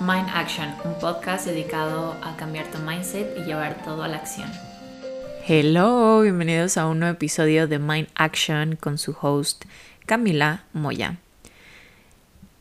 [0.00, 4.50] Mind Action, un podcast dedicado a cambiar tu mindset y llevar todo a la acción.
[5.46, 9.66] Hello, bienvenidos a un nuevo episodio de Mind Action con su host
[10.06, 11.18] Camila Moya.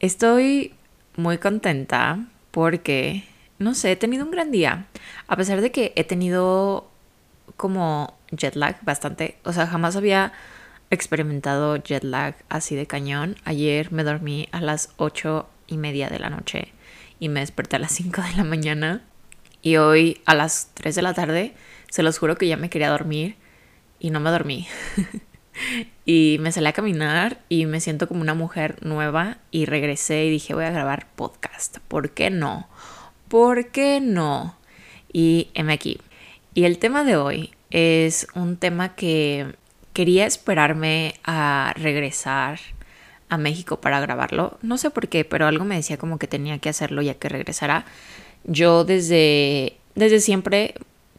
[0.01, 0.73] Estoy
[1.15, 3.23] muy contenta porque,
[3.57, 4.87] no sé, he tenido un gran día.
[5.29, 6.89] A pesar de que he tenido
[7.55, 10.33] como jet lag bastante, o sea, jamás había
[10.89, 13.37] experimentado jet lag así de cañón.
[13.45, 16.73] Ayer me dormí a las ocho y media de la noche
[17.19, 19.03] y me desperté a las 5 de la mañana.
[19.61, 21.53] Y hoy a las 3 de la tarde,
[21.89, 23.35] se los juro que ya me quería dormir
[23.99, 24.67] y no me dormí.
[26.05, 30.29] y me salí a caminar y me siento como una mujer nueva y regresé y
[30.29, 31.79] dije voy a grabar podcast.
[31.87, 32.69] ¿Por qué no?
[33.27, 34.57] ¿Por qué no?
[35.11, 35.99] Y heme aquí.
[36.53, 39.55] Y el tema de hoy es un tema que
[39.93, 42.59] quería esperarme a regresar
[43.29, 44.57] a México para grabarlo.
[44.61, 47.29] No sé por qué, pero algo me decía como que tenía que hacerlo ya que
[47.29, 47.85] regresara.
[48.43, 50.75] Yo desde, desde siempre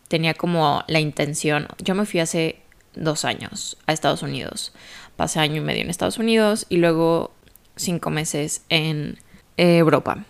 [0.08, 2.60] tenía como la intención, yo me fui hace
[2.94, 4.72] dos años a Estados Unidos.
[5.16, 7.32] Pasé año y medio en Estados Unidos y luego
[7.76, 9.18] cinco meses en
[9.56, 10.24] Europa.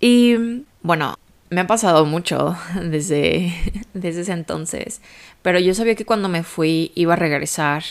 [0.00, 1.16] Y bueno,
[1.50, 3.52] me ha pasado mucho desde,
[3.94, 5.00] desde ese entonces,
[5.42, 7.82] pero yo sabía que cuando me fui iba a regresar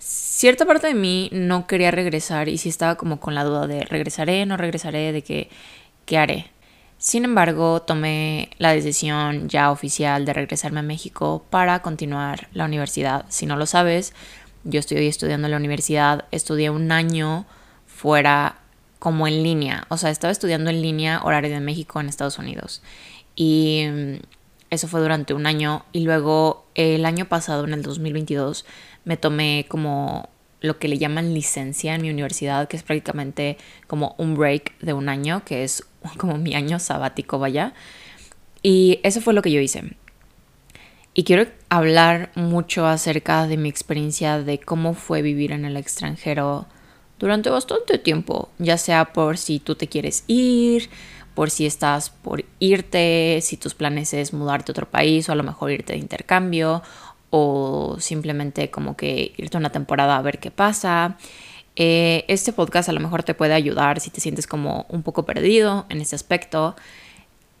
[0.00, 3.84] cierta parte de mí no quería regresar y sí estaba como con la duda de
[3.84, 5.48] regresaré, no regresaré, de que,
[6.06, 6.50] qué haré.
[6.98, 13.24] Sin embargo, tomé la decisión ya oficial de regresarme a México para continuar la universidad.
[13.28, 14.12] Si no lo sabes,
[14.64, 17.46] yo estoy estudiando en la universidad, estudié un año
[17.86, 18.58] fuera
[18.98, 22.82] como en línea, o sea, estaba estudiando en línea horario de México en Estados Unidos.
[23.34, 24.16] Y mm,
[24.70, 28.64] eso fue durante un año y luego el año pasado, en el 2022,
[29.04, 30.28] me tomé como
[30.60, 34.92] lo que le llaman licencia en mi universidad, que es prácticamente como un break de
[34.92, 35.84] un año, que es
[36.16, 37.74] como mi año sabático, vaya.
[38.62, 39.96] Y eso fue lo que yo hice.
[41.12, 46.66] Y quiero hablar mucho acerca de mi experiencia de cómo fue vivir en el extranjero
[47.18, 50.88] durante bastante tiempo, ya sea por si tú te quieres ir,
[51.34, 55.34] por si estás por irte, si tus planes es mudarte a otro país o a
[55.34, 56.82] lo mejor irte de intercambio
[57.30, 61.16] o simplemente como que irte una temporada a ver qué pasa.
[61.76, 65.24] Eh, este podcast a lo mejor te puede ayudar si te sientes como un poco
[65.24, 66.76] perdido en ese aspecto.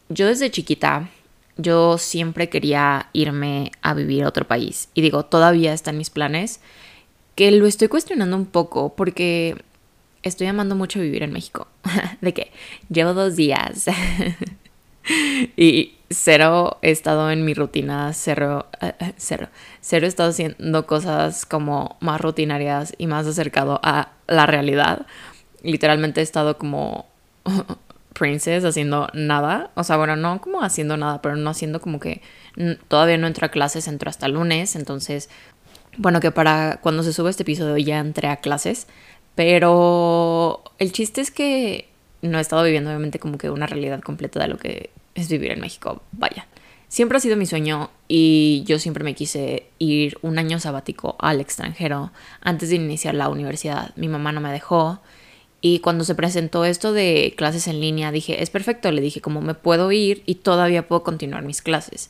[0.08, 1.08] Yo desde chiquita,
[1.56, 4.88] yo siempre quería irme a vivir a otro país.
[4.94, 6.60] Y digo, todavía está en mis planes,
[7.36, 9.62] que lo estoy cuestionando un poco porque
[10.22, 11.68] estoy amando mucho vivir en México.
[12.20, 12.52] de que
[12.88, 13.86] llevo dos días.
[15.56, 19.48] y cero he estado en mi rutina, cero, eh, eh, cero,
[19.80, 25.06] cero he estado haciendo cosas como más rutinarias y más acercado a la realidad.
[25.62, 27.06] Literalmente he estado como
[28.12, 32.22] princess haciendo nada, o sea, bueno, no como haciendo nada, pero no haciendo como que
[32.88, 35.30] todavía no entro a clases, entro hasta lunes, entonces,
[35.96, 38.88] bueno, que para cuando se sube este episodio ya entré a clases,
[39.34, 41.88] pero el chiste es que
[42.22, 45.52] no he estado viviendo obviamente como que una realidad completa de lo que es vivir
[45.52, 46.02] en México.
[46.12, 46.46] Vaya.
[46.88, 51.40] Siempre ha sido mi sueño y yo siempre me quise ir un año sabático al
[51.40, 52.10] extranjero
[52.40, 53.94] antes de iniciar la universidad.
[53.94, 55.00] Mi mamá no me dejó
[55.60, 59.40] y cuando se presentó esto de clases en línea dije, es perfecto, le dije como
[59.40, 62.08] me puedo ir y todavía puedo continuar mis clases.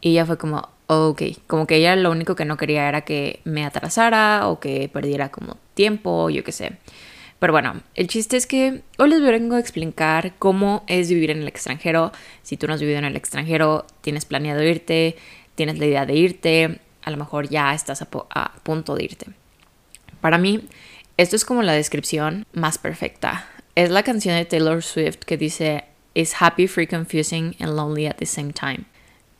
[0.00, 3.40] Y ella fue como, ok, como que ella lo único que no quería era que
[3.44, 6.72] me atrasara o que perdiera como tiempo, yo qué sé.
[7.42, 11.42] Pero bueno, el chiste es que hoy les vengo a explicar cómo es vivir en
[11.42, 12.12] el extranjero.
[12.42, 15.16] Si tú no has vivido en el extranjero, tienes planeado irte,
[15.56, 19.26] tienes la idea de irte, a lo mejor ya estás a, punto de irte.
[20.20, 20.68] Para mí,
[21.16, 23.48] esto es como la descripción más perfecta.
[23.74, 25.84] Es la canción de Taylor Swift que dice,
[26.14, 28.84] is happy, free, confusing and lonely at the same time.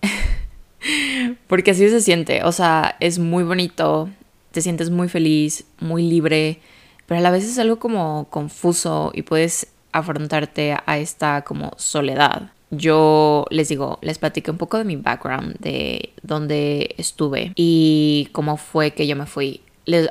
[1.47, 4.11] Porque así se siente, o sea, es muy bonito,
[4.53, 6.61] te sientes muy feliz, muy libre,
[7.07, 12.53] pero a la vez es algo como confuso y puedes afrontarte a esta como soledad.
[12.71, 18.57] Yo les digo, les platiqué un poco de mi background, de dónde estuve y cómo
[18.57, 19.61] fue que yo me fui.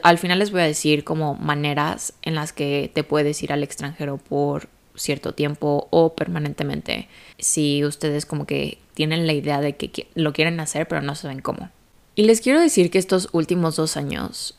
[0.04, 3.64] al final les voy a decir como maneras en las que te puedes ir al
[3.64, 7.08] extranjero por cierto tiempo o permanentemente.
[7.40, 11.42] Si ustedes como que tienen la idea de que lo quieren hacer pero no saben
[11.42, 11.70] cómo.
[12.16, 14.58] Y les quiero decir que estos últimos dos años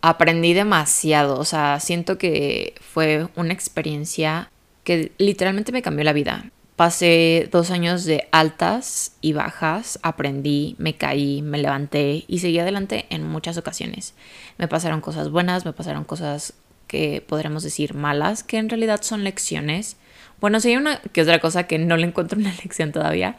[0.00, 4.50] aprendí demasiado, o sea, siento que fue una experiencia
[4.84, 6.50] que literalmente me cambió la vida.
[6.76, 13.06] Pasé dos años de altas y bajas, aprendí, me caí, me levanté y seguí adelante
[13.10, 14.14] en muchas ocasiones.
[14.58, 16.54] Me pasaron cosas buenas, me pasaron cosas
[16.86, 19.96] que podremos decir malas, que en realidad son lecciones,
[20.40, 23.36] Bueno, sí hay una que otra cosa que no le encuentro una lección todavía.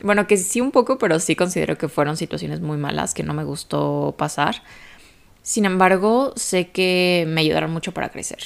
[0.00, 3.34] Bueno, que sí un poco, pero sí considero que fueron situaciones muy malas que no
[3.34, 4.62] me gustó pasar.
[5.42, 8.38] Sin embargo, sé que me ayudaron mucho para crecer.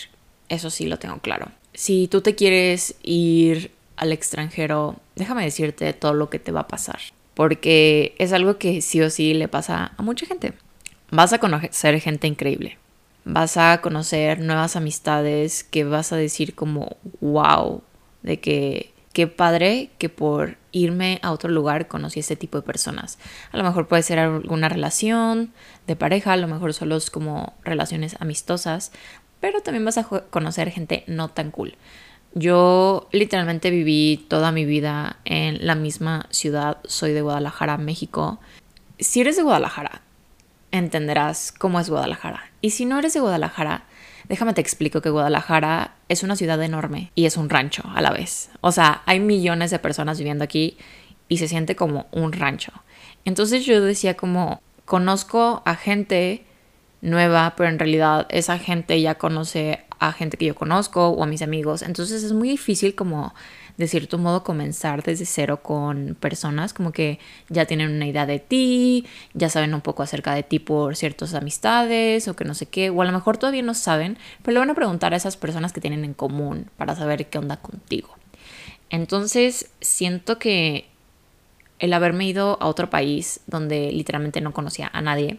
[0.48, 1.48] Eso sí lo tengo claro.
[1.74, 6.68] Si tú te quieres ir al extranjero, déjame decirte todo lo que te va a
[6.68, 7.00] pasar.
[7.34, 10.54] Porque es algo que sí o sí le pasa a mucha gente.
[11.10, 12.78] Vas a conocer gente increíble.
[13.24, 17.82] Vas a conocer nuevas amistades que vas a decir como, wow,
[18.22, 22.62] de que qué padre que por irme a otro lugar conocí a este tipo de
[22.62, 23.18] personas.
[23.50, 25.52] A lo mejor puede ser alguna relación
[25.88, 28.92] de pareja, a lo mejor solo es como relaciones amistosas,
[29.40, 31.74] pero también vas a conocer gente no tan cool.
[32.34, 38.38] Yo literalmente viví toda mi vida en la misma ciudad, soy de Guadalajara, México.
[39.00, 40.02] Si eres de Guadalajara,
[40.70, 42.52] entenderás cómo es Guadalajara.
[42.60, 43.82] Y si no eres de Guadalajara,
[44.28, 48.10] déjame te explico que Guadalajara es una ciudad enorme y es un rancho a la
[48.10, 48.50] vez.
[48.60, 50.76] O sea, hay millones de personas viviendo aquí
[51.28, 52.72] y se siente como un rancho.
[53.24, 56.44] Entonces yo decía como, conozco a gente
[57.00, 61.26] nueva, pero en realidad esa gente ya conoce a gente que yo conozco o a
[61.26, 61.82] mis amigos.
[61.82, 63.34] Entonces es muy difícil como
[63.78, 68.40] de cierto modo comenzar desde cero con personas como que ya tienen una idea de
[68.40, 72.66] ti, ya saben un poco acerca de ti por ciertas amistades o que no sé
[72.66, 75.36] qué, o a lo mejor todavía no saben, pero le van a preguntar a esas
[75.36, 78.10] personas que tienen en común para saber qué onda contigo.
[78.90, 80.88] Entonces siento que
[81.78, 85.38] el haberme ido a otro país donde literalmente no conocía a nadie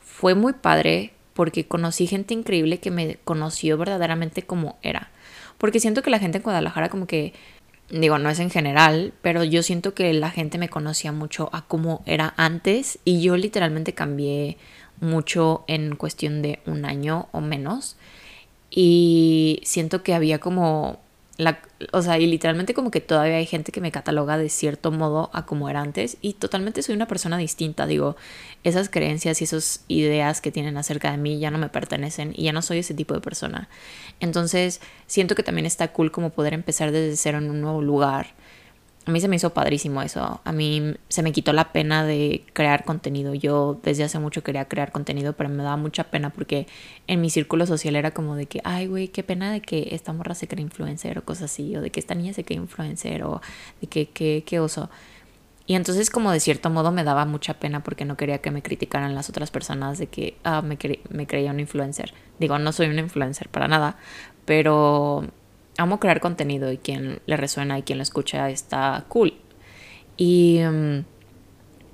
[0.00, 5.12] fue muy padre porque conocí gente increíble que me conoció verdaderamente como era.
[5.58, 7.32] Porque siento que la gente en Guadalajara como que,
[7.90, 11.62] digo, no es en general, pero yo siento que la gente me conocía mucho a
[11.66, 14.58] cómo era antes y yo literalmente cambié
[15.00, 17.96] mucho en cuestión de un año o menos.
[18.70, 21.00] Y siento que había como
[21.92, 25.30] o sea, y literalmente como que todavía hay gente que me cataloga de cierto modo
[25.32, 28.16] a como era antes y totalmente soy una persona distinta, digo,
[28.64, 32.44] esas creencias y esas ideas que tienen acerca de mí ya no me pertenecen y
[32.44, 33.68] ya no soy ese tipo de persona.
[34.18, 38.34] Entonces, siento que también está cool como poder empezar desde cero en un nuevo lugar
[39.06, 40.40] a mí se me hizo padrísimo eso.
[40.44, 43.34] A mí se me quitó la pena de crear contenido.
[43.34, 46.66] Yo desde hace mucho quería crear contenido, pero me daba mucha pena porque
[47.06, 50.12] en mi círculo social era como de que, ay, güey, qué pena de que esta
[50.12, 53.22] morra se cree influencer o cosas así, o de que esta niña se cree influencer,
[53.22, 53.40] o
[53.80, 54.90] de que, qué, qué oso.
[55.66, 58.62] Y entonces como de cierto modo me daba mucha pena porque no quería que me
[58.62, 60.78] criticaran las otras personas de que ah, me,
[61.10, 62.14] me creía un influencer.
[62.38, 63.96] Digo, no soy un influencer para nada,
[64.44, 65.24] pero
[65.78, 69.34] amo crear contenido y quien le resuena y quien lo escucha está cool.
[70.16, 71.04] Y mm,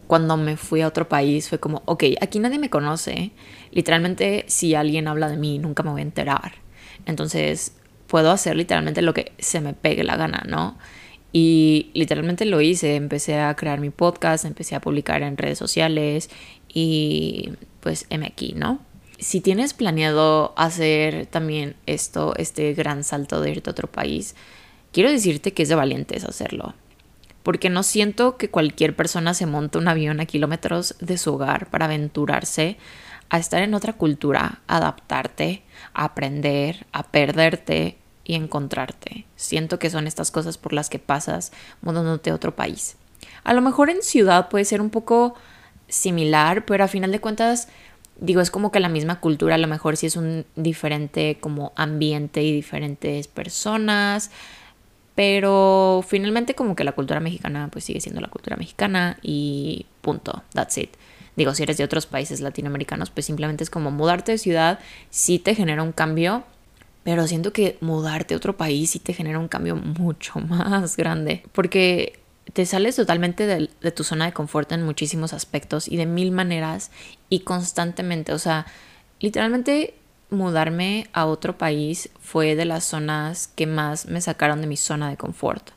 [0.06, 3.30] cuando me fui a otro país fue como, ok, aquí nadie me conoce.
[3.70, 6.54] Literalmente si alguien habla de mí nunca me voy a enterar.
[7.06, 7.76] Entonces
[8.06, 10.78] puedo hacer literalmente lo que se me pegue la gana, ¿no?
[11.32, 16.30] Y literalmente lo hice, empecé a crear mi podcast, empecé a publicar en redes sociales
[16.68, 18.80] y pues M aquí, ¿no?
[19.18, 24.34] Si tienes planeado hacer también esto, este gran salto de irte a otro país,
[24.92, 26.74] quiero decirte que es de valientes hacerlo.
[27.42, 31.68] Porque no siento que cualquier persona se monte un avión a kilómetros de su hogar
[31.68, 32.78] para aventurarse
[33.28, 35.62] a estar en otra cultura, adaptarte,
[35.92, 39.26] a aprender, a perderte y encontrarte.
[39.36, 41.52] Siento que son estas cosas por las que pasas
[41.82, 42.96] mudándote a otro país.
[43.44, 45.34] A lo mejor en ciudad puede ser un poco
[45.88, 47.68] similar, pero a final de cuentas
[48.20, 51.72] digo, es como que la misma cultura, a lo mejor sí es un diferente como
[51.76, 54.30] ambiente y diferentes personas,
[55.14, 60.42] pero finalmente como que la cultura mexicana pues sigue siendo la cultura mexicana y punto,
[60.52, 60.90] that's it.
[61.36, 64.78] Digo, si eres de otros países latinoamericanos, pues simplemente es como mudarte de ciudad,
[65.10, 66.44] sí te genera un cambio,
[67.02, 71.42] pero siento que mudarte a otro país sí te genera un cambio mucho más grande,
[71.52, 76.30] porque te sales totalmente de, tu zona de confort en muchísimos aspectos y de mil
[76.30, 76.90] maneras
[77.28, 78.32] y constantemente.
[78.32, 78.66] O sea,
[79.20, 79.94] literalmente
[80.30, 85.08] mudarme a otro país fue de las zonas que más me sacaron de mi zona
[85.08, 85.70] de confort.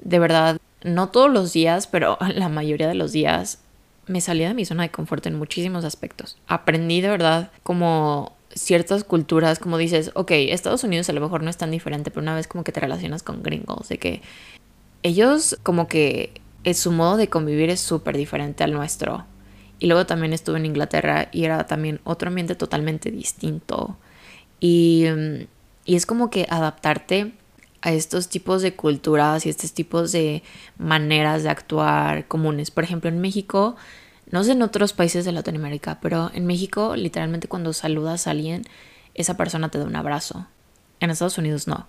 [0.00, 3.60] De verdad, no todos los días, pero la mayoría de los días
[4.06, 6.36] me salía de mi zona de confort en muchísimos aspectos.
[6.46, 11.50] Aprendí de verdad como ciertas culturas, como dices, ok, Estados Unidos a lo mejor no
[11.50, 14.22] es tan diferente, pero una vez como que te relacionas con gringos, de que
[15.02, 16.40] ellos como que
[16.74, 19.24] su modo de convivir es súper diferente al nuestro.
[19.78, 23.96] Y luego también estuve en Inglaterra y era también otro ambiente totalmente distinto.
[24.58, 25.04] Y,
[25.84, 27.32] y es como que adaptarte
[27.82, 30.42] a estos tipos de culturas y estos tipos de
[30.78, 32.70] maneras de actuar comunes.
[32.70, 33.76] Por ejemplo, en México,
[34.30, 38.62] no sé en otros países de Latinoamérica, pero en México literalmente cuando saludas a alguien,
[39.14, 40.46] esa persona te da un abrazo.
[40.98, 41.86] En Estados Unidos no.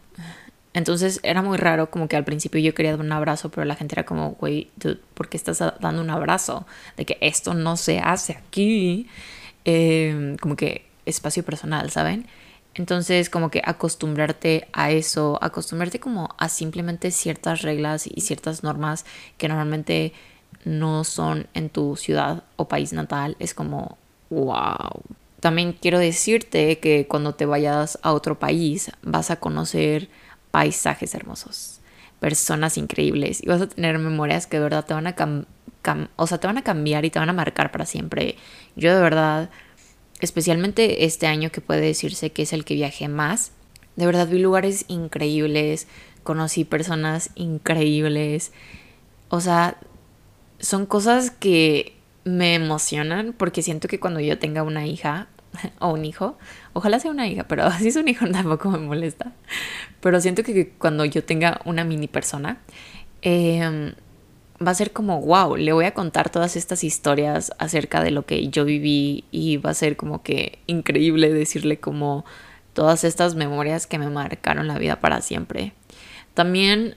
[0.77, 3.73] Entonces era muy raro, como que al principio yo quería dar un abrazo, pero la
[3.73, 4.69] gente era como, güey,
[5.15, 6.67] ¿por qué estás dando un abrazo?
[6.95, 9.07] De que esto no se hace aquí.
[9.65, 12.27] Em, como que espacio personal, ¿saben?
[12.75, 19.03] Entonces, como que acostumbrarte a eso, acostumbrarte como a simplemente ciertas reglas y ciertas normas
[19.39, 20.13] que normalmente
[20.63, 23.97] no son en tu ciudad o país natal, es como,
[24.29, 25.01] wow.
[25.39, 30.09] También quiero decirte que cuando te vayas a otro país vas a conocer
[30.57, 31.81] paisajes hermosos,
[32.19, 35.15] personas increíbles y vas a tener memorias que de verdad te van a,
[36.15, 38.37] o sea, te van a cambiar y te van a marcar para siempre.
[38.75, 39.51] Yo de verdad
[40.19, 43.51] especialmente este año que puede decirse que es el que viajé más.
[43.97, 45.85] De verdad vi lugares increíbles,
[46.23, 48.51] conocí personas increíbles.
[49.29, 49.77] O sea,
[50.57, 55.27] son cosas que me emocionan porque siento que cuando yo tenga una hija
[55.79, 56.37] o un hijo,
[56.73, 59.33] ojalá sea una hija, pero si es un hijo tampoco me molesta.
[60.01, 62.59] Pero siento que cuando yo tenga una mini persona,
[63.21, 63.93] eh,
[64.65, 68.25] va a ser como, wow, le voy a contar todas estas historias acerca de lo
[68.25, 72.25] que yo viví y va a ser como que increíble decirle como
[72.73, 75.73] todas estas memorias que me marcaron la vida para siempre.
[76.33, 76.95] También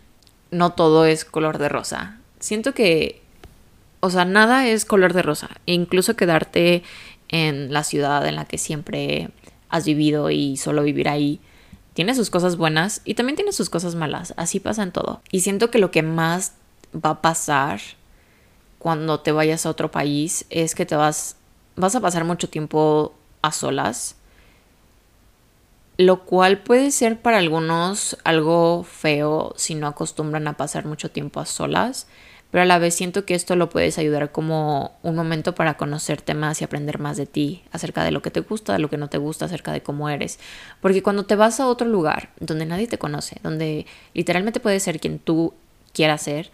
[0.50, 2.18] no todo es color de rosa.
[2.38, 3.22] Siento que,
[4.00, 5.50] o sea, nada es color de rosa.
[5.66, 6.82] E incluso quedarte
[7.30, 9.30] en la ciudad en la que siempre
[9.68, 11.40] has vivido y solo vivir ahí
[11.94, 14.34] tiene sus cosas buenas y también tiene sus cosas malas.
[14.36, 15.22] Así pasa en todo.
[15.30, 16.54] Y siento que lo que más
[16.94, 17.80] va a pasar
[18.78, 21.36] cuando te vayas a otro país es que te vas,
[21.76, 24.16] vas a pasar mucho tiempo a solas,
[25.98, 31.40] lo cual puede ser para algunos algo feo si no acostumbran a pasar mucho tiempo
[31.40, 32.06] a solas,
[32.50, 36.34] pero a la vez siento que esto lo puedes ayudar como un momento para conocerte
[36.34, 38.96] más y aprender más de ti, acerca de lo que te gusta, de lo que
[38.96, 40.38] no te gusta, acerca de cómo eres.
[40.80, 44.98] Porque cuando te vas a otro lugar donde nadie te conoce, donde literalmente puedes ser
[44.98, 45.54] quien tú
[45.92, 46.50] quieras ser,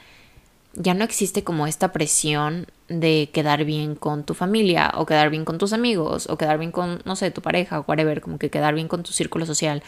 [0.75, 5.45] ya no existe como esta presión de quedar bien con tu familia o quedar bien
[5.47, 8.51] con tus amigos o quedar bien con, no sé, tu pareja o whatever, como que
[8.51, 9.83] quedar bien con tu círculo social.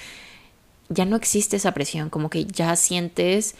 [0.88, 3.54] Ya no existe esa presión, como que ya sientes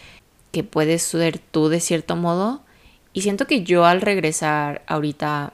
[0.53, 2.63] que puedes ser tú de cierto modo.
[3.13, 5.53] Y siento que yo al regresar ahorita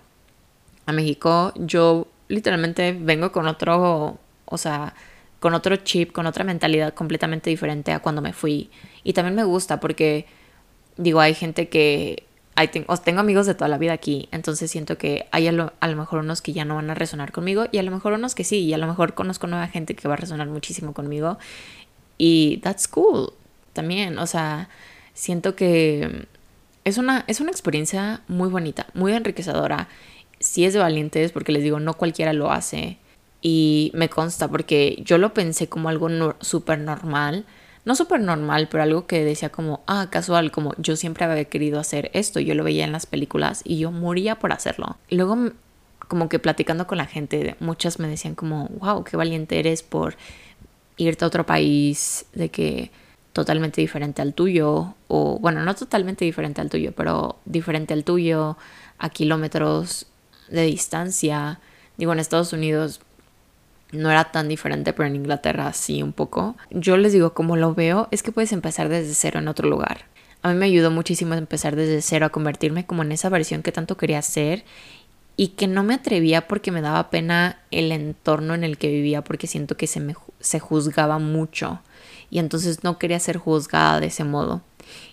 [0.86, 4.94] a México, yo literalmente vengo con otro, o sea,
[5.40, 8.70] con otro chip, con otra mentalidad completamente diferente a cuando me fui.
[9.02, 10.26] Y también me gusta porque
[10.96, 12.24] digo, hay gente que
[12.56, 16.20] hay, tengo amigos de toda la vida aquí, entonces siento que hay a lo, mejor
[16.20, 18.60] unos que ya no van a resonar conmigo y a lo mejor unos que sí,
[18.60, 21.36] y a lo mejor conozco nueva gente que va a resonar muchísimo conmigo
[22.16, 23.32] y that's cool
[23.74, 24.70] también, o sea,
[25.12, 26.26] siento que
[26.84, 29.88] es una, es una experiencia muy bonita, muy enriquecedora,
[30.40, 32.98] si es de valientes, porque les digo, no cualquiera lo hace.
[33.40, 36.08] Y me consta porque yo lo pensé como algo
[36.40, 37.44] súper normal,
[37.84, 41.78] no súper normal, pero algo que decía como, ah, casual, como yo siempre había querido
[41.78, 44.96] hacer esto, yo lo veía en las películas y yo moría por hacerlo.
[45.08, 45.52] Y luego,
[46.08, 50.16] como que platicando con la gente, muchas me decían como, wow, qué valiente eres por
[50.96, 52.90] irte a otro país, de que
[53.34, 58.56] totalmente diferente al tuyo, o bueno, no totalmente diferente al tuyo, pero diferente al tuyo,
[58.98, 60.06] a kilómetros
[60.48, 61.58] de distancia.
[61.98, 63.00] Digo, en Estados Unidos
[63.90, 66.56] no era tan diferente, pero en Inglaterra sí un poco.
[66.70, 70.04] Yo les digo, como lo veo, es que puedes empezar desde cero en otro lugar.
[70.42, 73.72] A mí me ayudó muchísimo empezar desde cero a convertirme como en esa versión que
[73.72, 74.64] tanto quería ser
[75.36, 79.24] y que no me atrevía porque me daba pena el entorno en el que vivía
[79.24, 81.80] porque siento que se me se juzgaba mucho
[82.34, 84.60] y entonces no quería ser juzgada de ese modo.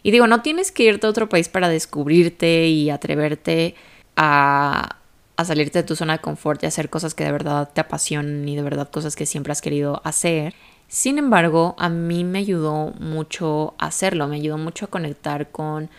[0.01, 3.75] Y digo, no tienes que irte a otro país para descubrirte y atreverte
[4.15, 4.97] a
[5.37, 8.47] a salirte de tu zona de confort y hacer cosas que de verdad te apasionan
[8.47, 10.53] y de verdad cosas que siempre has querido hacer.
[10.87, 15.89] Sin embargo, a mí me ayudó mucho hacerlo, me ayudó mucho a conectar con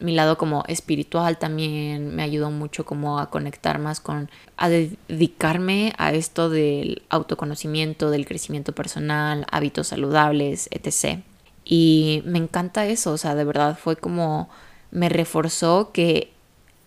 [0.00, 5.92] mi lado como espiritual también, me ayudó mucho como a conectar más con, a dedicarme
[5.98, 11.20] a esto del autoconocimiento, del crecimiento personal, hábitos saludables, etc.
[11.64, 14.48] Y me encanta eso, o sea, de verdad fue como
[14.90, 16.32] me reforzó que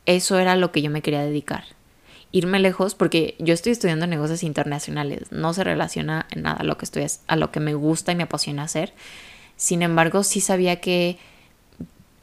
[0.06, 1.66] eso era lo que yo me quería dedicar
[2.32, 6.78] irme lejos porque yo estoy estudiando negocios internacionales, no se relaciona en nada a lo
[6.78, 8.94] que estoy a lo que me gusta y me apasiona hacer.
[9.56, 11.18] Sin embargo, sí sabía que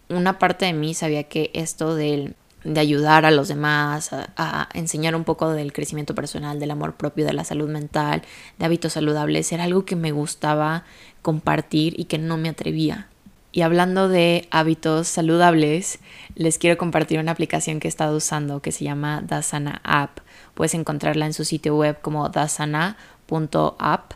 [0.09, 2.35] una parte de mí sabía que esto de,
[2.65, 7.25] de ayudar a los demás, a, enseñar un poco del crecimiento personal, del amor propio,
[7.25, 8.23] de la salud mental,
[8.59, 10.85] de hábitos saludables, era algo que me gustaba
[11.23, 13.09] compartir y que no me atrevía.
[13.53, 16.01] Y hablando de hábitos saludables,
[16.35, 20.19] les quiero compartir una aplicación que he estado usando que se llama Dasana App.
[20.55, 24.13] Puedes encontrarla en su sitio web como dasana.app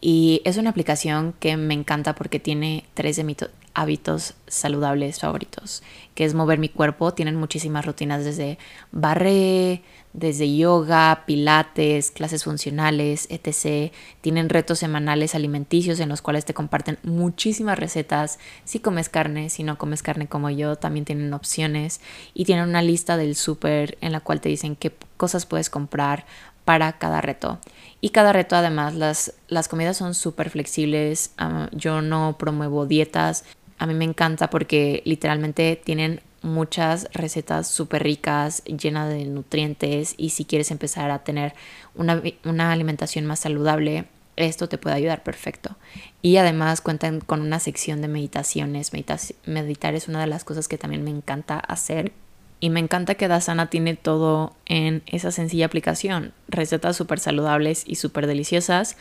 [0.00, 3.24] Y es una aplicación que me encanta porque tiene tres de
[3.74, 5.82] hábitos saludables favoritos,
[6.14, 7.14] que es mover mi cuerpo.
[7.14, 8.58] Tienen muchísimas rutinas desde
[8.90, 13.92] barré, desde yoga, pilates, clases funcionales, etc.
[14.20, 18.38] Tienen retos semanales alimenticios en los cuales te comparten muchísimas recetas.
[18.64, 22.00] Si comes carne, si no comes carne como yo, también tienen opciones.
[22.34, 26.26] Y tienen una lista del súper en la cual te dicen qué cosas puedes comprar
[26.64, 27.58] para cada reto.
[28.00, 31.32] Y cada reto además, las, las comidas son súper flexibles.
[31.38, 33.44] Ah, yo no promuevo dietas.
[33.82, 40.30] A mí me encanta porque literalmente tienen muchas recetas súper ricas, llenas de nutrientes y
[40.30, 41.52] si quieres empezar a tener
[41.96, 44.04] una, una, alimentación más saludable,
[44.36, 45.74] esto te puede ayudar perfecto.
[46.22, 48.92] Y además cuentan con una sección de meditaciones.
[48.92, 52.12] meditar es una de las cosas que también me encanta hacer
[52.60, 56.34] y me encanta que Dasana tiene todo en esa sencilla aplicación.
[56.46, 58.96] Recetas súper saludables y súper deliciosas,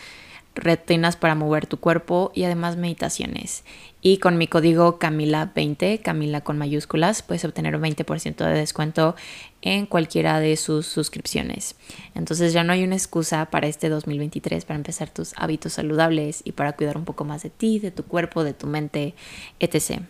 [0.56, 3.64] retinas para mover tu cuerpo y además meditaciones.
[4.02, 9.16] Y con mi código Camila20, Camila con mayúsculas, puedes obtener un 20% de descuento
[9.62, 11.76] en cualquiera de sus suscripciones.
[12.16, 16.52] Entonces ya no hay una excusa para este 2023 para empezar tus hábitos saludables y
[16.54, 19.14] para cuidar un poco más de ti, de tu cuerpo, de tu mente,
[19.60, 20.02] etc.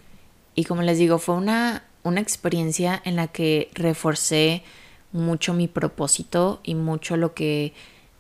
[0.56, 4.64] Y como les digo, fue una una experiencia en la que reforcé
[5.12, 7.74] mucho mi propósito y mucho lo que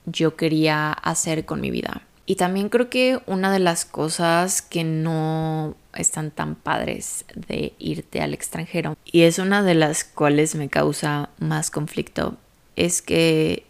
[0.06, 2.02] yo quería hacer con mi vida.
[2.32, 8.22] Y también creo que una de las cosas que no están tan padres de irte
[8.22, 12.38] al extranjero y es una de las cuales me causa más conflicto
[12.78, 13.66] es que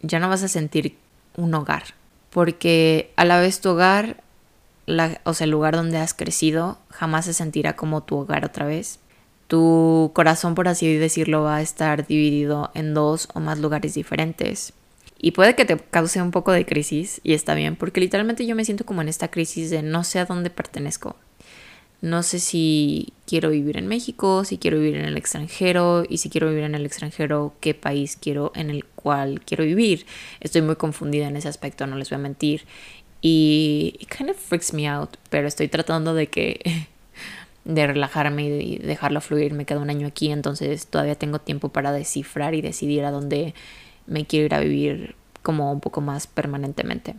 [0.00, 0.96] ya no vas a sentir
[1.36, 1.82] un hogar
[2.30, 4.22] porque a la vez tu hogar
[5.24, 8.98] o sea el lugar donde has crecido jamás se sentirá como tu hogar otra vez
[9.46, 14.74] tu corazón, por así decirlo, va a estar dividido en dos o más lugares diferentes.
[15.18, 18.54] Y puede que te cause un poco de crisis, y está bien, porque literalmente yo
[18.54, 21.16] me siento como en esta crisis de no sé a dónde pertenezco.
[22.00, 26.30] No sé si quiero vivir en México, si quiero vivir en el extranjero, y si
[26.30, 30.06] quiero vivir en el extranjero, qué país quiero en el cual quiero vivir.
[30.38, 32.62] Estoy muy confundida en ese aspecto, no les voy a mentir.
[33.20, 36.86] Y it kind of freaks me out, pero estoy tratando de que
[37.64, 39.52] de relajarme y dejarlo fluir.
[39.52, 43.54] Me quedo un año aquí, entonces todavía tengo tiempo para descifrar y decidir a dónde
[44.06, 45.16] me quiero ir a vivir
[45.48, 47.14] como un poco más permanentemente.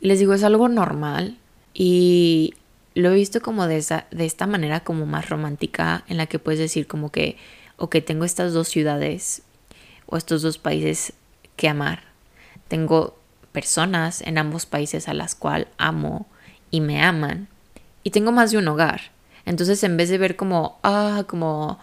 [0.00, 1.38] Y les digo, es algo normal
[1.72, 2.54] y
[2.96, 6.40] lo he visto como de, esa, de esta manera como más romántica en la que
[6.40, 7.36] puedes decir como que,
[7.76, 9.42] ok, tengo estas dos ciudades
[10.06, 11.12] o estos dos países
[11.54, 12.02] que amar.
[12.66, 13.16] Tengo
[13.52, 16.26] personas en ambos países a las cuales amo
[16.72, 17.46] y me aman.
[18.02, 19.12] Y tengo más de un hogar.
[19.46, 21.78] Entonces, en vez de ver como, ah, como,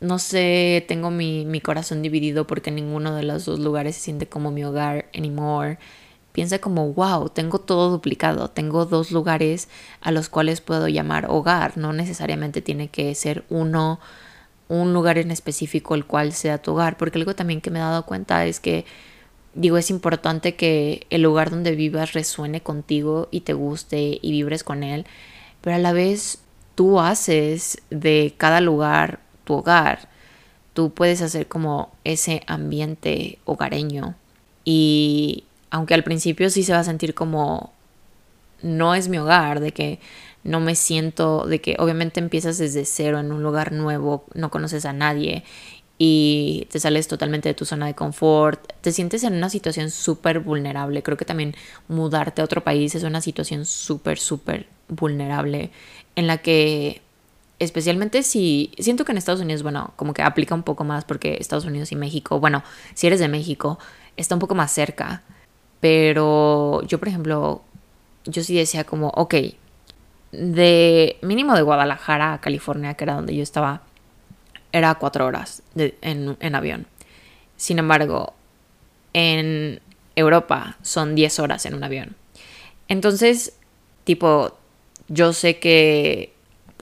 [0.00, 4.26] no sé, tengo mi, mi corazón dividido porque ninguno de los dos lugares se siente
[4.28, 5.78] como mi hogar anymore,
[6.34, 9.68] piensa como, wow, tengo todo duplicado, tengo dos lugares
[10.00, 14.00] a los cuales puedo llamar hogar, no necesariamente tiene que ser uno,
[14.68, 17.82] un lugar en específico el cual sea tu hogar, porque algo también que me he
[17.82, 18.84] dado cuenta es que,
[19.54, 24.64] digo, es importante que el lugar donde vivas resuene contigo y te guste y vibres
[24.64, 25.06] con él,
[25.60, 26.40] pero a la vez
[26.74, 30.08] tú haces de cada lugar tu hogar.
[30.72, 34.14] Tú puedes hacer como ese ambiente hogareño.
[34.64, 37.72] Y aunque al principio sí se va a sentir como
[38.62, 40.00] no es mi hogar, de que
[40.42, 44.84] no me siento, de que obviamente empiezas desde cero en un lugar nuevo, no conoces
[44.84, 45.44] a nadie
[45.96, 50.40] y te sales totalmente de tu zona de confort, te sientes en una situación súper
[50.40, 51.02] vulnerable.
[51.02, 51.54] Creo que también
[51.88, 55.70] mudarte a otro país es una situación súper, súper vulnerable
[56.16, 57.00] en la que
[57.58, 61.36] especialmente si siento que en Estados Unidos, bueno, como que aplica un poco más porque
[61.40, 62.62] Estados Unidos y México, bueno,
[62.94, 63.78] si eres de México,
[64.16, 65.22] está un poco más cerca,
[65.80, 67.62] pero yo, por ejemplo,
[68.24, 69.34] yo sí decía como, ok,
[70.32, 73.82] de mínimo de Guadalajara a California, que era donde yo estaba,
[74.72, 76.86] era cuatro horas en, en avión.
[77.56, 78.34] Sin embargo,
[79.12, 79.80] en
[80.16, 82.16] Europa son diez horas en un avión.
[82.88, 83.56] Entonces,
[84.04, 84.58] tipo,
[85.08, 86.33] yo sé que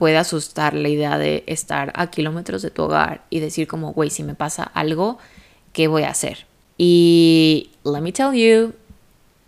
[0.03, 4.09] puede asustar la idea de estar a kilómetros de tu hogar y decir como, güey,
[4.09, 5.17] si me pasa algo,
[5.71, 6.45] ¿qué voy a hacer?
[6.77, 8.73] Y let me tell you,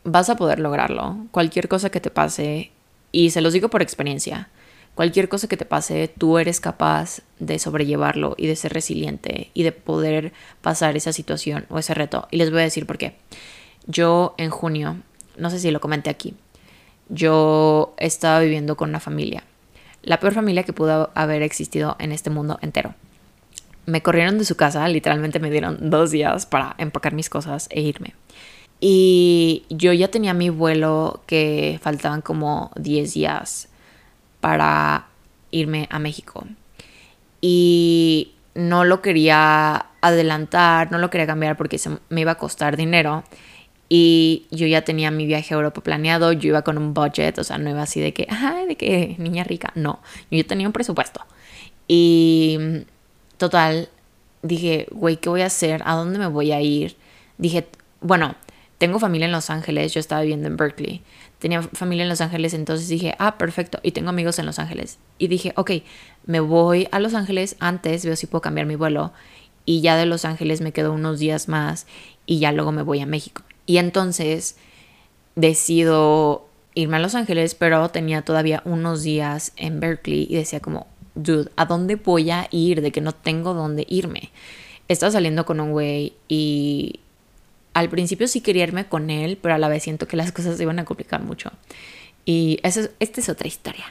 [0.06, 1.18] vas a poder lograrlo.
[1.32, 2.72] Cualquier cosa que te pase,
[3.12, 4.48] y se los digo por experiencia,
[4.94, 9.63] cualquier cosa que te pase, tú eres capaz de sobrellevarlo y de ser resiliente y
[9.63, 12.30] de poder pasar esa situación o ese reto.
[12.32, 13.18] Y les voy a decir por qué.
[13.88, 15.02] Yo en junio,
[15.36, 16.34] no sé si lo comenté aquí,
[17.10, 19.44] yo estaba viviendo con una familia,
[20.06, 22.94] la peor familia que pudo haber existido en este mundo entero.
[23.86, 27.82] Me corrieron de su casa, literalmente me dieron dos días para empacar mis cosas e
[27.82, 28.13] irme.
[28.80, 33.68] Y yo ya tenía mi vuelo que faltaban como 10 días
[34.41, 35.08] para
[35.52, 36.46] irme a México.
[37.41, 42.78] Y no lo quería adelantar, no lo quería cambiar porque se me iba a costar
[42.78, 43.24] dinero.
[43.88, 47.43] Y yo ya tenía mi viaje a Europa planeado, yo iba con un budget, o
[47.43, 50.00] sea, no iba así de que, ay, de que niña rica, no,
[50.32, 51.21] yo ya tenía un presupuesto.
[51.88, 52.58] Y
[53.38, 53.89] total,
[54.41, 55.84] dije, güey, ¿qué voy a hacer?
[55.86, 56.98] ¿A dónde me voy a ir?
[57.38, 57.67] Dije,
[58.02, 58.36] bueno,
[58.80, 61.02] tengo familia en Los Ángeles, yo estaba viviendo en Berkeley,
[61.39, 64.98] tenía familia en Los Ángeles, entonces dije, ah, perfecto, y tengo amigos en Los Ángeles.
[65.19, 65.71] Y dije, ok,
[66.26, 69.13] me voy a Los Ángeles antes, veo si puedo cambiar mi vuelo,
[69.63, 71.86] y ya de Los Ángeles me quedo unos días más,
[72.26, 73.43] y ya luego me voy a México.
[73.65, 74.58] Y entonces
[75.36, 80.88] decido irme a Los Ángeles, pero tenía todavía unos días en Berkeley y decía como,
[81.15, 82.82] dude, ¿a dónde voy a ir?
[82.82, 84.32] De que no tengo dónde irme.
[84.88, 86.99] Estaba saliendo con un güey y
[87.73, 90.58] al principio sí quería irme con él, pero a la vez siento que las cosas
[90.58, 91.51] se iban a complicar mucho.
[92.25, 93.86] Y esa es, esta es otra historia.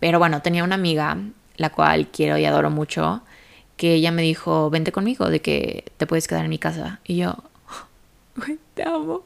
[0.00, 1.18] Pero bueno, tenía una amiga,
[1.56, 3.22] la cual quiero y adoro mucho,
[3.76, 7.00] que ella me dijo, vente conmigo, de que te puedes quedar en mi casa.
[7.04, 7.36] Y yo,
[8.74, 9.24] te amo.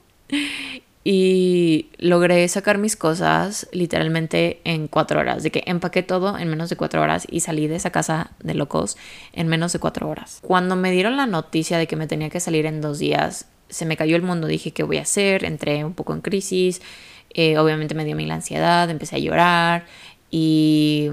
[1.04, 5.42] Y logré sacar mis cosas literalmente en cuatro horas.
[5.42, 8.54] De que empaqué todo en menos de cuatro horas y salí de esa casa de
[8.54, 8.96] locos
[9.32, 10.40] en menos de cuatro horas.
[10.42, 13.86] Cuando me dieron la noticia de que me tenía que salir en dos días, se
[13.86, 14.46] me cayó el mundo.
[14.46, 15.44] Dije, ¿qué voy a hacer?
[15.44, 16.82] Entré un poco en crisis.
[17.30, 19.86] Eh, obviamente me dio mi la ansiedad, empecé a llorar
[20.30, 21.10] y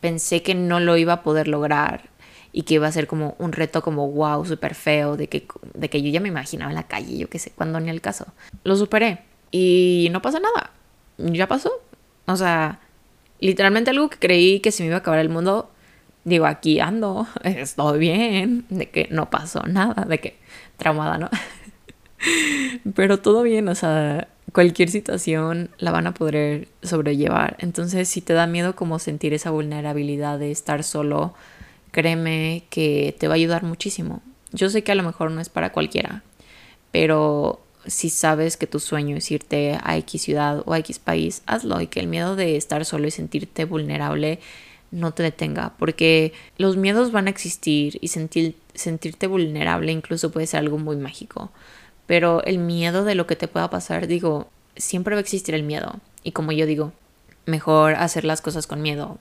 [0.00, 2.08] pensé que no lo iba a poder lograr
[2.58, 5.88] y que iba a ser como un reto como wow, súper feo, de que, de
[5.88, 8.26] que yo ya me imaginaba en la calle, yo qué sé, cuando ni el caso.
[8.64, 9.20] Lo superé
[9.52, 10.72] y no pasa nada,
[11.18, 11.70] ya pasó.
[12.26, 12.80] O sea,
[13.38, 15.70] literalmente algo que creí que se me iba a acabar el mundo,
[16.24, 20.36] digo, aquí ando, estoy bien, de que no pasó nada, de que
[20.78, 21.30] traumada, ¿no?
[22.96, 27.54] Pero todo bien, o sea, cualquier situación la van a poder sobrellevar.
[27.60, 31.34] Entonces, si te da miedo como sentir esa vulnerabilidad de estar solo,
[31.90, 34.22] créeme que te va a ayudar muchísimo.
[34.52, 36.22] Yo sé que a lo mejor no es para cualquiera,
[36.90, 41.42] pero si sabes que tu sueño es irte a X ciudad o a X país,
[41.46, 44.40] hazlo y que el miedo de estar solo y sentirte vulnerable
[44.90, 50.46] no te detenga, porque los miedos van a existir y sentir, sentirte vulnerable incluso puede
[50.46, 51.50] ser algo muy mágico,
[52.06, 55.62] pero el miedo de lo que te pueda pasar, digo, siempre va a existir el
[55.62, 56.92] miedo y como yo digo,
[57.44, 59.18] mejor hacer las cosas con miedo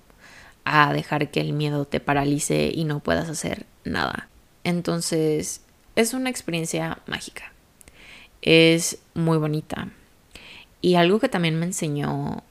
[0.68, 4.28] a dejar que el miedo te paralice y no puedas hacer nada.
[4.64, 5.62] Entonces,
[5.96, 7.54] es una experiencia mágica.
[8.42, 9.90] Es muy bonita.
[10.82, 12.44] Y algo que también me enseñó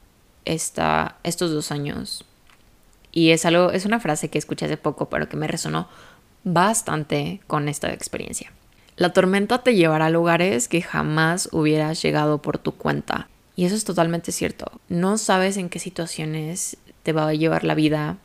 [0.45, 2.25] esta, estos dos años,
[3.13, 5.89] y es algo, es una frase que escuché hace poco, pero que me resonó
[6.45, 8.53] bastante con esta experiencia.
[8.97, 13.29] La tormenta te llevará a lugares que jamás hubieras llegado por tu cuenta.
[13.57, 14.81] Y eso es totalmente cierto.
[14.89, 18.19] No sabes en qué situaciones te va a llevar la vida,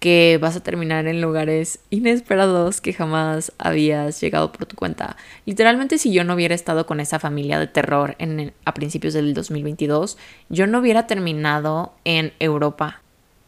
[0.00, 5.16] que vas a terminar en lugares inesperados que jamás habías llegado por tu cuenta.
[5.46, 9.32] Literalmente si yo no hubiera estado con esa familia de terror en, a principios del
[9.32, 10.18] 2022,
[10.50, 13.00] yo no hubiera terminado en Europa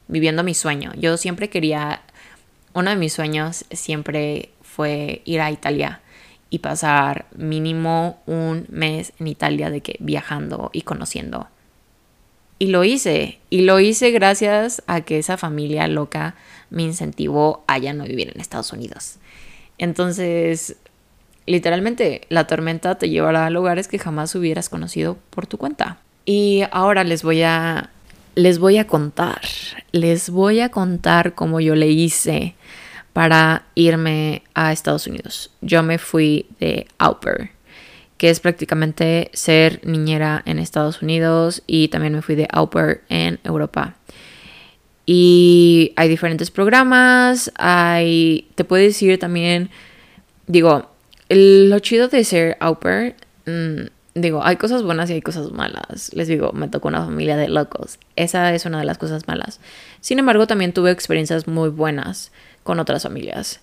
[0.08, 0.92] viviendo mi sueño.
[0.96, 2.00] Yo siempre quería,
[2.72, 6.00] uno de mis sueños siempre fue ir a Italia
[6.48, 11.48] y pasar mínimo un mes en Italia de que viajando y conociendo
[12.62, 13.40] y lo hice.
[13.50, 16.36] Y lo hice gracias a que esa familia loca
[16.70, 19.16] me incentivó a ya no vivir en Estados Unidos.
[19.78, 20.76] Entonces,
[21.44, 25.98] literalmente, la tormenta te llevará a lugares que jamás hubieras conocido por tu cuenta.
[26.24, 27.90] Y ahora les voy a
[28.36, 29.40] les voy a contar,
[29.90, 32.54] les voy a contar cómo yo le hice
[33.12, 35.50] para irme a Estados Unidos.
[35.62, 37.50] Yo me fui de Auper
[38.22, 42.70] que es prácticamente ser niñera en Estados Unidos y también me fui de au
[43.08, 43.96] en Europa.
[45.06, 49.70] Y hay diferentes programas, hay, te puedo decir también,
[50.46, 50.88] digo,
[51.30, 56.14] lo chido de ser au pair, mm, digo, hay cosas buenas y hay cosas malas.
[56.14, 57.98] Les digo, me tocó una familia de locos.
[58.14, 59.58] Esa es una de las cosas malas.
[60.00, 62.30] Sin embargo, también tuve experiencias muy buenas
[62.62, 63.58] con otras familias.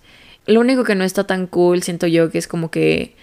[0.48, 3.16] Lo único que no está tan cool, siento yo, que es como que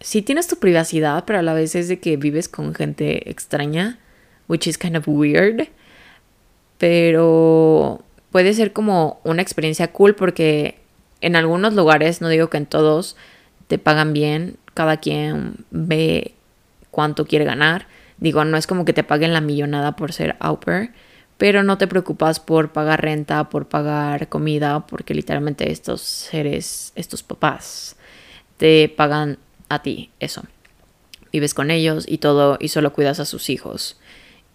[0.00, 3.98] sí tienes tu privacidad, pero a la vez es de que vives con gente extraña,
[4.48, 5.68] which is kind of weird.
[6.78, 10.78] Pero puede ser como una experiencia cool porque
[11.20, 13.16] en algunos lugares, no digo que en todos,
[13.66, 16.34] te pagan bien, cada quien ve
[16.90, 17.86] cuánto quiere ganar.
[18.18, 20.92] Digo, no es como que te paguen la millonada por ser au pair,
[21.38, 27.22] pero no te preocupas por pagar renta, por pagar comida, porque literalmente estos seres, estos
[27.22, 27.96] papás,
[28.56, 30.42] te pagan a ti eso.
[31.32, 33.98] vives con ellos y todo y solo cuidas a sus hijos.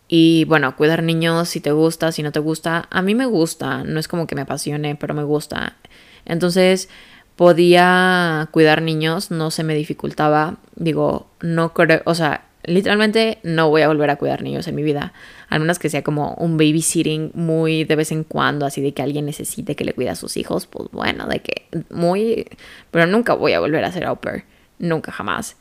[0.07, 3.83] Y bueno, cuidar niños si te gusta, si no te gusta, a mí me gusta,
[3.83, 5.77] no es como que me apasione, pero me gusta.
[6.25, 6.89] Entonces,
[7.35, 10.57] podía cuidar niños, no se me dificultaba.
[10.75, 14.83] Digo, no creo, o sea, literalmente no voy a volver a cuidar niños en mi
[14.83, 15.13] vida.
[15.49, 19.01] Al menos que sea como un babysitting muy de vez en cuando, así de que
[19.01, 22.47] alguien necesite que le cuide a sus hijos, pues bueno, de que muy...
[22.91, 24.43] Pero nunca voy a volver a ser au pair.
[24.81, 25.55] Nunca, jamás.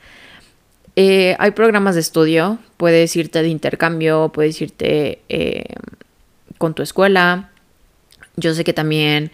[0.96, 5.74] Eh, hay programas de estudio, puedes irte de intercambio, puedes irte eh,
[6.58, 7.50] con tu escuela.
[8.36, 9.30] Yo sé que también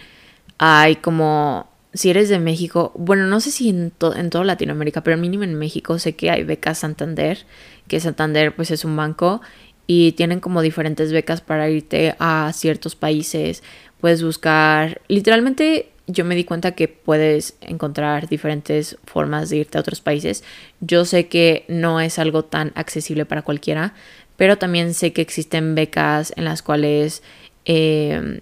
[0.58, 5.16] hay como si eres de México, bueno, no sé si en, en toda Latinoamérica, pero
[5.16, 7.46] mínimo en México sé que hay becas Santander,
[7.88, 9.40] que Santander pues es un banco
[9.86, 13.62] y tienen como diferentes becas para irte a ciertos países.
[14.00, 19.80] Puedes buscar, literalmente yo me di cuenta que puedes encontrar diferentes formas de irte a
[19.80, 20.44] otros países.
[20.80, 23.94] Yo sé que no es algo tan accesible para cualquiera,
[24.36, 27.22] pero también sé que existen becas en las cuales
[27.64, 28.40] eh,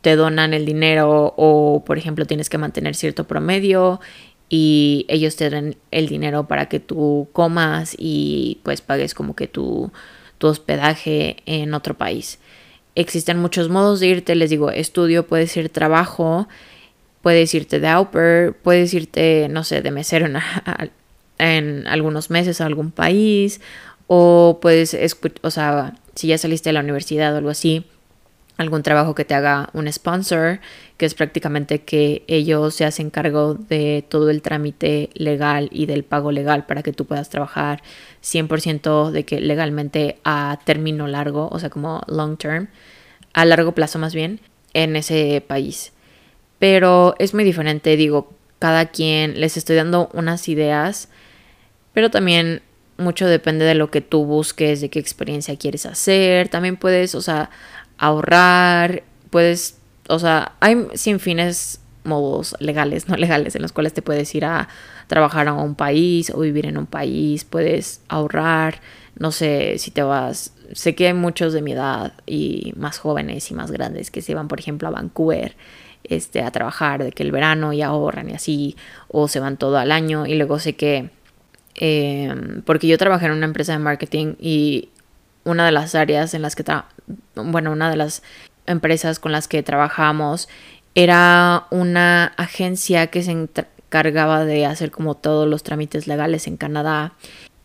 [0.00, 4.00] te donan el dinero o, por ejemplo, tienes que mantener cierto promedio
[4.48, 9.48] y ellos te dan el dinero para que tú comas y pues pagues como que
[9.48, 9.90] tu,
[10.38, 12.38] tu hospedaje en otro país.
[12.94, 16.48] Existen muchos modos de irte, les digo, estudio, puedes ir trabajo,
[17.26, 18.08] puedes irte de au
[18.62, 20.36] puedes irte, no sé, de mesero en,
[21.38, 23.60] en algunos meses a algún país,
[24.06, 24.96] o puedes,
[25.42, 27.84] o sea, si ya saliste de la universidad o algo así,
[28.58, 30.60] algún trabajo que te haga un sponsor,
[30.98, 36.04] que es prácticamente que ellos se hacen cargo de todo el trámite legal y del
[36.04, 37.82] pago legal para que tú puedas trabajar
[38.22, 42.68] 100% de que legalmente a término largo, o sea, como long term,
[43.32, 44.38] a largo plazo más bien,
[44.74, 45.92] en ese país.
[46.58, 51.08] Pero es muy diferente, digo, cada quien les estoy dando unas ideas,
[51.92, 52.62] pero también
[52.98, 56.48] mucho depende de lo que tú busques, de qué experiencia quieres hacer.
[56.48, 57.50] También puedes, o sea,
[57.98, 64.02] ahorrar, puedes, o sea, hay sin fines modos legales, no legales, en los cuales te
[64.02, 64.68] puedes ir a
[65.08, 68.80] trabajar a un país o vivir en un país, puedes ahorrar,
[69.18, 73.50] no sé si te vas, sé que hay muchos de mi edad y más jóvenes
[73.50, 75.56] y más grandes que se van, por ejemplo, a Vancouver
[76.08, 78.76] este, a trabajar, de que el verano y ahorran y así,
[79.08, 81.10] o se van todo al año y luego sé que,
[81.74, 84.90] em, porque yo trabajé en una empresa de marketing y
[85.44, 86.64] una de las áreas en las que,
[87.34, 88.22] bueno, una de las
[88.66, 90.48] empresas con las que trabajamos
[90.94, 97.12] era una agencia que se encargaba de hacer como todos los trámites legales en Canadá.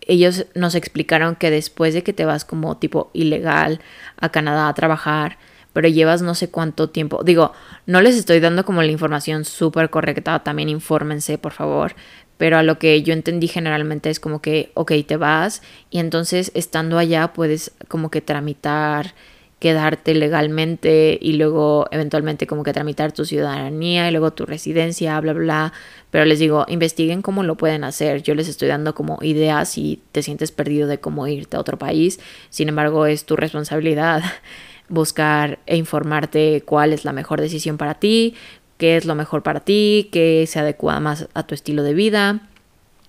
[0.02, 3.80] Ellos nos explicaron que después de que te vas como tipo ilegal
[4.18, 5.38] a Canadá a trabajar,
[5.74, 7.24] pero llevas no sé cuánto tiempo.
[7.24, 7.54] Digo,
[7.86, 11.96] no les estoy dando como la información súper correcta, también infórmense, por favor
[12.42, 16.52] pero a lo que yo entendí generalmente es como que, ok, te vas y entonces
[16.56, 19.14] estando allá puedes como que tramitar,
[19.62, 25.34] quedarte legalmente y luego eventualmente como que tramitar tu ciudadanía y luego tu residencia, bla,
[25.34, 25.72] bla,
[26.10, 28.24] Pero les digo, investiguen cómo lo pueden hacer.
[28.24, 31.78] Yo les estoy dando como ideas si te sientes perdido de cómo irte a otro
[31.78, 32.20] país.
[32.50, 34.24] Sin embargo, es tu responsabilidad
[34.92, 38.36] buscar e informarte cuál es la mejor decisión para ti,
[38.78, 42.42] qué es lo mejor para ti, qué se adecua más a tu estilo de vida.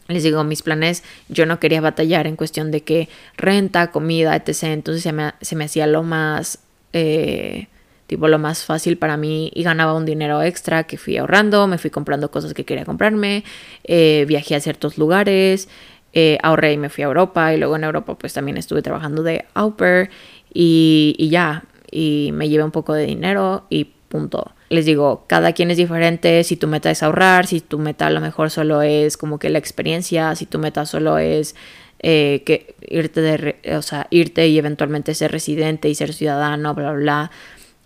[0.08, 4.64] Les digo, mis planes, yo no quería batallar en cuestión de que renta, comida, etc.
[4.64, 6.58] Entonces se me, se me hacía lo más,
[6.92, 7.68] eh,
[8.06, 11.78] tipo, lo más fácil para mí y ganaba un dinero extra que fui ahorrando, me
[11.78, 13.44] fui comprando cosas que quería comprarme,
[13.84, 15.68] eh, viajé a ciertos lugares,
[16.12, 19.22] eh, ahorré y me fui a Europa y luego en Europa pues también estuve trabajando
[19.22, 20.10] de au pair
[20.52, 25.52] y, y ya, y me llevé un poco de dinero y punto les digo, cada
[25.52, 28.80] quien es diferente, si tu meta es ahorrar, si tu meta a lo mejor solo
[28.80, 31.54] es como que la experiencia, si tu meta solo es
[31.98, 36.92] eh, que irte de, o sea, irte y eventualmente ser residente y ser ciudadano, bla,
[36.92, 37.30] bla, bla.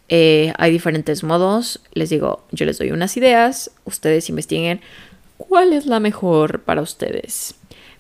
[0.09, 4.81] Eh, hay diferentes modos, les digo, yo les doy unas ideas, ustedes investiguen
[5.39, 7.57] cuál es la mejor para ustedes.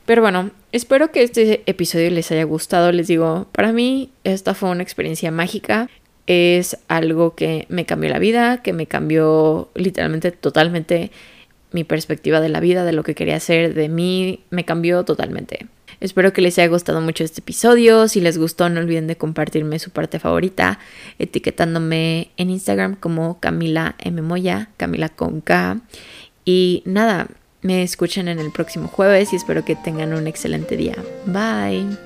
[0.07, 2.92] Pero bueno, espero que este episodio les haya gustado.
[2.92, 5.88] Les digo, para mí esta fue una experiencia mágica
[6.27, 11.11] es algo que me cambió la vida, que me cambió literalmente totalmente
[11.73, 15.66] mi perspectiva de la vida, de lo que quería hacer, de mí, me cambió totalmente.
[16.01, 18.07] Espero que les haya gustado mucho este episodio.
[18.09, 20.79] Si les gustó, no olviden de compartirme su parte favorita,
[21.19, 24.23] etiquetándome en Instagram como Camila M.
[24.77, 25.81] Camila con K.
[26.45, 27.29] Y nada,
[27.66, 30.96] me escuchen en el próximo jueves y espero que tengan un excelente día.
[31.26, 32.06] Bye.